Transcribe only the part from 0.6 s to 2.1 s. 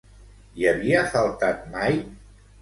Hi havia faltat mai?